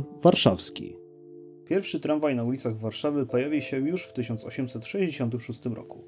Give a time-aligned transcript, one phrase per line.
[0.00, 0.96] Warszawski.
[1.64, 6.04] Pierwszy tramwaj na ulicach Warszawy pojawił się już w 1866 roku.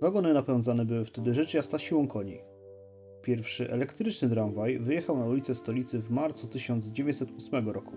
[0.00, 2.38] Wagony napędzane były wtedy rzecz jasna siłą koni.
[3.22, 7.96] Pierwszy elektryczny tramwaj wyjechał na ulicę stolicy w marcu 1908 roku.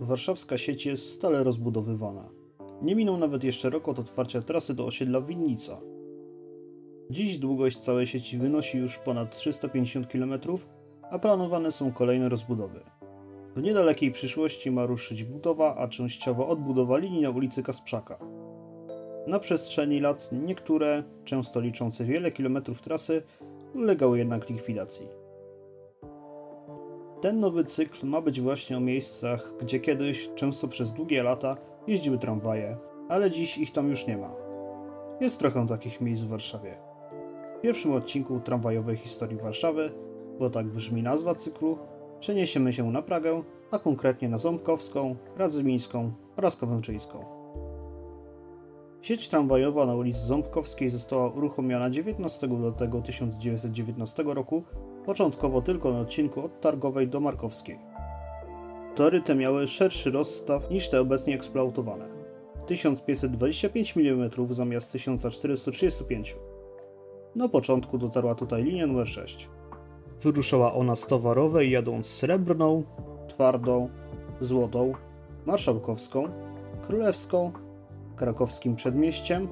[0.00, 2.28] Warszawska sieć jest stale rozbudowywana.
[2.82, 5.80] Nie minął nawet jeszcze rok od otwarcia trasy do osiedla Winnica.
[7.10, 10.32] Dziś długość całej sieci wynosi już ponad 350 km,
[11.10, 12.97] a planowane są kolejne rozbudowy.
[13.56, 18.18] W niedalekiej przyszłości ma ruszyć budowa, a częściowo odbudowa linii na ulicy Kasprzaka.
[19.26, 23.22] Na przestrzeni lat niektóre, często liczące wiele kilometrów trasy,
[23.74, 25.08] ulegały jednak likwidacji.
[27.20, 31.56] Ten nowy cykl ma być właśnie o miejscach, gdzie kiedyś, często przez długie lata,
[31.86, 32.76] jeździły tramwaje,
[33.08, 34.30] ale dziś ich tam już nie ma.
[35.20, 36.78] Jest trochę takich miejsc w Warszawie.
[37.58, 39.90] W pierwszym odcinku tramwajowej historii Warszawy,
[40.38, 41.78] bo tak brzmi nazwa cyklu,
[42.20, 47.24] przeniesiemy się na Pragę, a konkretnie na Ząbkowską, Radzymińską oraz Kowęczyńską.
[49.02, 54.62] Sieć tramwajowa na ulicy Ząbkowskiej została uruchomiona 19 lutego 1919 roku,
[55.04, 57.78] początkowo tylko na odcinku od Targowej do Markowskiej.
[58.94, 62.08] Tory te miały szerszy rozstaw niż te obecnie eksploatowane.
[62.66, 66.36] 1525 mm zamiast 1435.
[67.34, 69.48] Na początku dotarła tutaj linia numer 6.
[70.22, 72.84] Wyruszała ona z towarowej jadąc srebrną,
[73.28, 73.88] twardą,
[74.40, 74.92] złotą,
[75.46, 76.24] marszałkowską,
[76.86, 77.52] królewską,
[78.16, 79.48] krakowskim przedmieściem,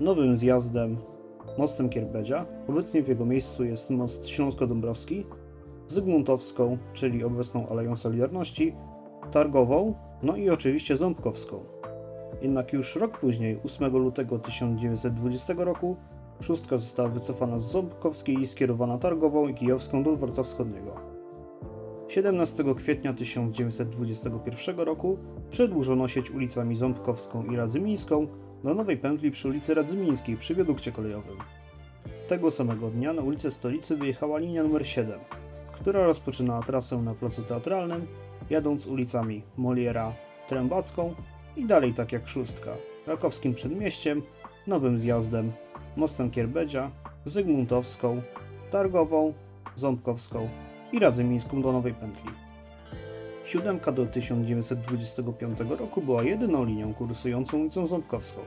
[0.00, 0.96] nowym zjazdem,
[1.58, 5.26] mostem Kierbedzia, obecnie w jego miejscu jest most Śląsko-Dąbrowski,
[5.86, 8.74] Zygmuntowską, czyli obecną Aleją Solidarności,
[9.30, 11.64] Targową, no i oczywiście Ząbkowską.
[12.42, 15.96] Jednak już rok później, 8 lutego 1920 roku,
[16.42, 20.96] szóstka została wycofana z Ząbkowskiej i skierowana Targową i Kijowską do dworca wschodniego.
[22.08, 25.18] 17 kwietnia 1921 roku
[25.50, 28.26] przedłużono sieć ulicami Ząbkowską i Radzymińską
[28.64, 31.36] do nowej pętli przy ulicy Radzymińskiej przy wiadukcie kolejowym.
[32.28, 35.20] Tego samego dnia na ulicę Stolicy wyjechała linia numer 7,
[35.72, 38.06] która rozpoczynała trasę na Placu Teatralnym,
[38.50, 40.12] jadąc ulicami Moliera,
[40.48, 41.14] Trębacką
[41.56, 42.70] i dalej tak jak szóstka,
[43.04, 44.22] Krakowskim Przedmieściem,
[44.66, 45.52] Nowym Zjazdem,
[45.96, 46.90] Mostem Kierbedzia,
[47.24, 48.22] Zygmuntowską,
[48.70, 49.32] Targową,
[49.74, 50.48] Ząbkowską
[50.92, 52.30] i Radzymińską do Nowej Pętli.
[53.44, 58.40] Siódemka do 1925 roku była jedyną linią kursującą ulicą Ząbkowską.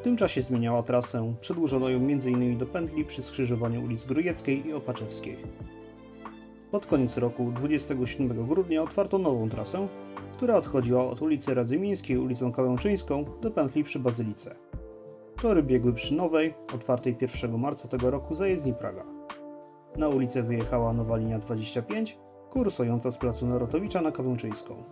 [0.00, 2.58] W tym czasie zmieniała trasę, przedłużono ją m.in.
[2.58, 5.36] do pętli przy skrzyżowaniu ulic Grujeckiej i Opaczewskiej.
[6.70, 9.88] Pod koniec roku, 27 grudnia, otwarto nową trasę,
[10.36, 14.56] która odchodziła od ulicy Radzymińskiej ulicą Kałęczyńską do pętli przy Bazylice.
[15.42, 19.04] Tory biegły przy nowej, otwartej 1 marca tego roku zajezdni Praga.
[19.96, 22.18] Na ulicę wyjechała nowa linia 25,
[22.50, 24.84] kursująca z placu Narotowicza na Kawęczyńską.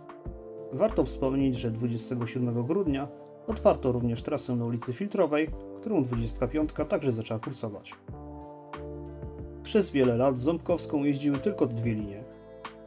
[0.73, 3.07] Warto wspomnieć, że 27 grudnia
[3.47, 7.93] otwarto również trasę na ulicy Filtrowej, którą 25 także zaczęła kursować.
[9.63, 12.23] Przez wiele lat Ząbkowską jeździły tylko dwie linie.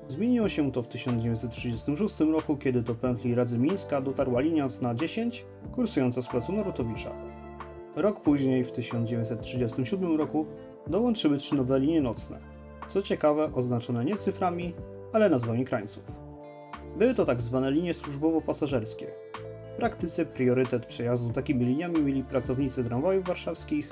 [0.09, 6.23] Zmieniło się to w 1936 roku, kiedy do pętli Radzymińska dotarła linia na 10, kursująca
[6.23, 7.28] z placu Narutowicza.
[7.97, 10.47] Rok później, w 1937 roku,
[10.87, 12.39] dołączyły trzy nowe linie nocne.
[12.89, 14.75] Co ciekawe, oznaczone nie cyframi,
[15.13, 16.03] ale nazwami krańców.
[16.99, 19.07] Były to tak zwane linie służbowo-pasażerskie.
[19.65, 23.91] W praktyce priorytet przejazdu takimi liniami mieli pracownicy tramwajów warszawskich,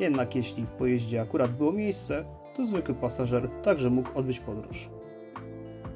[0.00, 2.24] jednak jeśli w pojeździe akurat było miejsce,
[2.54, 4.90] to zwykły pasażer także mógł odbyć podróż.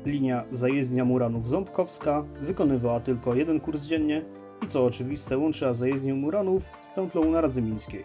[0.06, 4.24] Linia zajezdnia Muranów-Ząbkowska wykonywała tylko jeden kurs dziennie
[4.62, 8.04] i co oczywiste łączyła zajezdnię Muranów z pętlą na.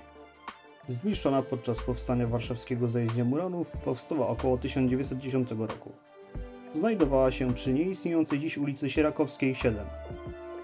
[0.87, 5.91] Zniszczona podczas powstania warszawskiego zajezdnia Muranów powstała około 1910 roku.
[6.73, 9.85] Znajdowała się przy nieistniejącej dziś ulicy Sierakowskiej 7.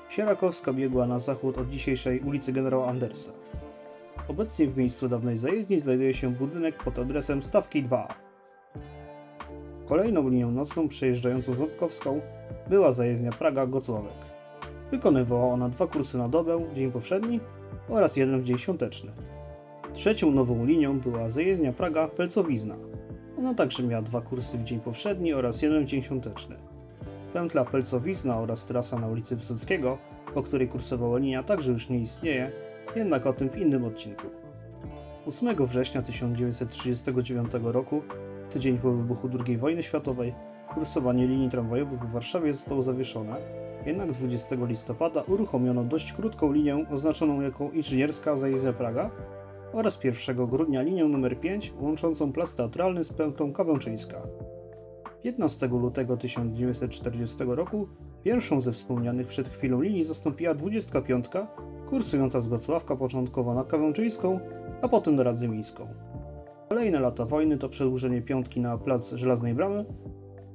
[0.10, 3.32] Sierakowska biegła na zachód od dzisiejszej ulicy Generała Andersa.
[4.28, 8.14] Obecnie w miejscu dawnej zajezdni znajduje się budynek pod adresem Stawki 2A.
[9.86, 12.22] Kolejną linią nocną przejeżdżającą Ząbkowską
[12.70, 14.32] była zajezdnia Praga-Gocławek.
[14.92, 17.40] Wykonywała ona dwa kursy na dobę, dzień powszedni
[17.90, 19.12] oraz jeden w dzień świąteczny.
[19.94, 22.76] Trzecią nową linią była zajezdnia Praga-Pelcowizna.
[23.38, 26.56] Ona także miała dwa kursy w dzień powszedni oraz jeden w dzień świąteczny.
[27.34, 29.98] Pętla Pelcowizna oraz trasa na ulicy Wysockiego,
[30.34, 32.52] po której kursowała linia, także już nie istnieje,
[32.96, 34.28] jednak o tym w innym odcinku.
[35.28, 38.02] 8 września 1939 roku,
[38.50, 40.34] tydzień po wybuchu II wojny światowej,
[40.68, 47.42] kursowanie linii tramwajowych w Warszawie zostało zawieszone, jednak 20 listopada uruchomiono dość krótką linię oznaczoną
[47.42, 49.12] jako inżynierska zajezdnia Praga
[49.74, 54.22] oraz 1 grudnia linię numer 5 łączącą plac teatralny z pętlą Kawęczyńska.
[55.24, 57.88] 15 lutego 1940 roku
[58.24, 61.26] Pierwszą ze wspomnianych przed chwilą linii zastąpiła 25,
[61.90, 64.40] kursująca z Gocławka początkowo na Kawęczyńską,
[64.82, 65.88] a potem na Radzymińską.
[66.70, 69.86] Kolejne lata wojny to przedłużenie piątki na plac Żelaznej Bramy,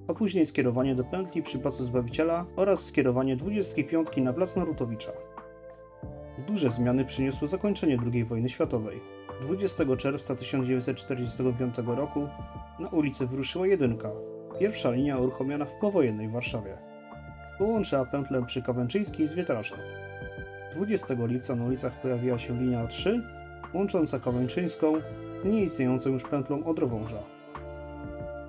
[0.09, 5.13] a później skierowanie do pętli przy Placu Zbawiciela oraz skierowanie 25 na plac Narutowicza.
[6.47, 9.01] Duże zmiany przyniosło zakończenie II wojny światowej.
[9.43, 12.29] 20 czerwca 1945 roku
[12.81, 14.11] na ulicę wyruszyła jedynka,
[14.61, 16.79] pierwsza linia uruchomiona w powojennej Warszawie.
[17.59, 19.79] Połączyła pętlę przy Kawęczyńskiej z Wietraszną.
[20.75, 23.23] 20 lipca na ulicach pojawiła się linia 3,
[23.75, 24.95] łącząca Kawęczyńską
[25.45, 27.23] nieistniejącą już pętlą Odrowąża.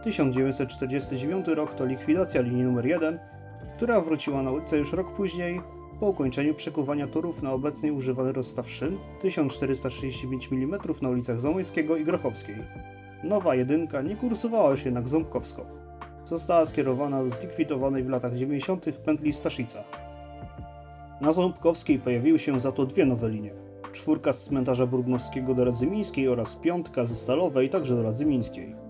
[0.03, 3.19] 1949 rok to likwidacja linii numer 1,
[3.73, 5.61] która wróciła na ulicę już rok później
[5.99, 12.03] po ukończeniu przekuwania torów na obecnie używany rozstaw szyn 1435 mm na ulicach Zamojskiego i
[12.03, 12.55] Grochowskiej.
[13.23, 15.65] Nowa jedynka nie kursowała już jednak ząbkowsko.
[16.25, 18.85] Została skierowana do zlikwidowanej w latach 90.
[19.05, 19.83] pętli Staszica.
[21.21, 23.51] Na Ząbkowskiej pojawiły się za to dwie nowe linie.
[23.93, 28.86] Czwórka z cmentarza Brudnowskiego do Radzymińskiej oraz piątka ze Stalowej także do Radzymińskiej.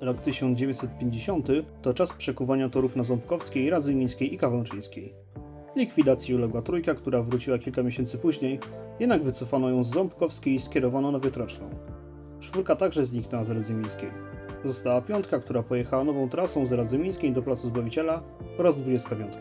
[0.00, 1.48] Rok 1950
[1.82, 5.14] to czas przekuwania torów na Ząbkowskiej, Radzymińskiej i Kawęczyńskiej.
[5.76, 8.60] Likwidacji uległa trójka, która wróciła kilka miesięcy później,
[9.00, 11.70] jednak wycofano ją z Ząbkowskiej i skierowano na Wietroczną.
[12.40, 14.10] Czwórka także zniknęła z Radzymińskiej.
[14.64, 18.22] Została piątka, która pojechała nową trasą z Radzymińskiej do Placu Zbawiciela
[18.58, 19.34] oraz 25.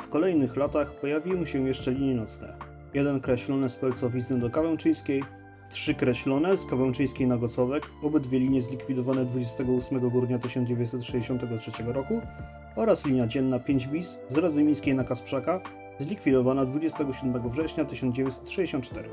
[0.00, 2.56] W kolejnych latach pojawiły się jeszcze linie nocne.
[2.94, 5.24] Jeden kreślony z Pelcowizny do Kawęczyńskiej,
[5.74, 12.20] trzy kreślone z Kawęczyńskiej na Gocowek, obydwie linie zlikwidowane 28 grudnia 1963 roku
[12.76, 15.60] oraz linia dzienna 5 bis z Radzymińskiej na Kasprzaka,
[15.98, 19.08] zlikwidowana 27 września 1964.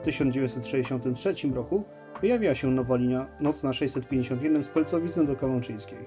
[0.00, 1.84] W 1963 roku
[2.20, 5.98] pojawiła się nowa linia nocna 651 z Pelcowizny do Kałączyńskiej.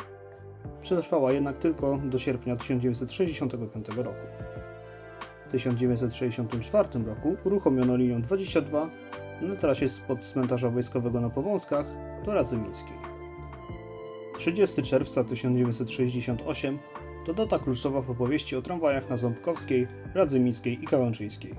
[0.81, 4.25] Przetrwała jednak tylko do sierpnia 1965 roku.
[5.47, 8.89] W 1964 roku uruchomiono linię 22
[9.42, 11.86] na trasie spod cmentarza wojskowego na Powązkach
[12.26, 12.98] do Radzymińskiej.
[14.38, 16.80] 30 czerwca 1968
[17.26, 21.56] to data kluczowa w opowieści o tramwajach na Ząbkowskiej, Radzymińskiej i Kałęczyńskiej.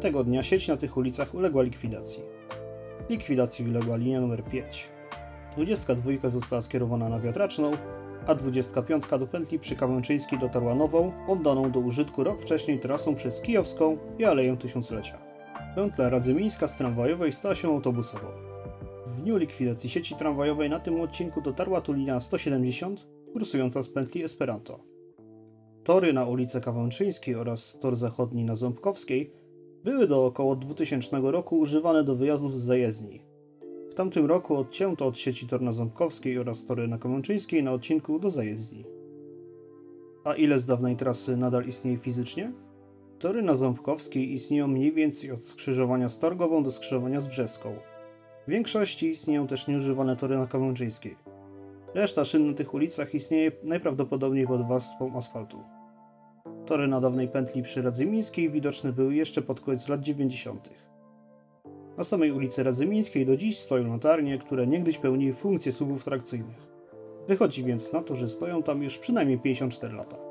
[0.00, 2.22] Tego dnia sieć na tych ulicach uległa likwidacji.
[3.08, 4.90] Likwidacji uległa linia numer 5.
[5.52, 7.72] 22 została skierowana na Wiatraczną,
[8.26, 13.40] a 25 do pętli przy Kawęczyńskiej dotarła nową, oddaną do użytku rok wcześniej trasą przez
[13.40, 15.27] Kijowską i Aleję Tysiąclecia.
[15.78, 18.26] Pętla Radzymińska z tramwajowej stała się autobusową.
[19.06, 24.22] W dniu likwidacji sieci tramwajowej na tym odcinku dotarła tu linia 170, kursująca z pętli
[24.22, 24.80] Esperanto.
[25.84, 29.32] Tory na ulicy Kawęczyńskiej oraz tor zachodni na Ząbkowskiej
[29.84, 33.22] były do około 2000 roku używane do wyjazdów z zajezdni.
[33.90, 38.18] W tamtym roku odcięto od sieci tor na Ząbkowskiej oraz tory na Kawęczyńskiej na odcinku
[38.18, 38.84] do zajezdni.
[40.24, 42.52] A ile z dawnej trasy nadal istnieje fizycznie?
[43.18, 47.76] Tory na Ząbkowskiej istnieją mniej więcej od skrzyżowania z Targową do skrzyżowania z Brzeską.
[48.46, 51.16] W większości istnieją też nieużywane tory na Kawęczyńskiej.
[51.94, 55.58] Reszta szyn na tych ulicach istnieje najprawdopodobniej pod warstwą asfaltu.
[56.66, 60.70] Tory na dawnej pętli przy Radzymińskiej widoczne były jeszcze pod koniec lat 90.
[61.96, 66.68] Na samej ulicy Radzymińskiej do dziś stoją latarnie, które niegdyś pełniły funkcję słupów trakcyjnych.
[67.28, 70.27] Wychodzi więc na to, że stoją tam już przynajmniej 54 lata.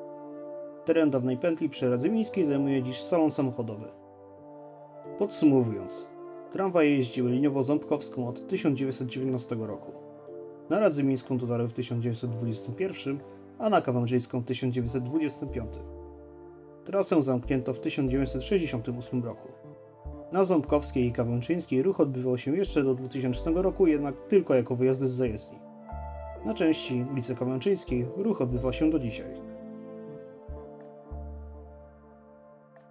[0.87, 3.87] Teren dawnej pętli przy Radzymińskiej zajmuje dziś salon samochodowy.
[5.17, 6.09] Podsumowując,
[6.51, 9.91] tramwaje jeździły liniowo-ząbkowską od 1919 roku.
[10.69, 13.19] Na Radzymińską dotarły w 1921,
[13.59, 15.73] a na Kawężyńską w 1925.
[16.85, 19.47] Trasę zamknięto w 1968 roku.
[20.31, 25.07] Na Ząbkowskiej i Kawęczyńskiej ruch odbywał się jeszcze do 2000 roku, jednak tylko jako wyjazdy
[25.07, 25.59] z zajezdni.
[26.45, 29.46] Na części ulicy Kawęczyńskiej ruch odbywa się do dzisiaj.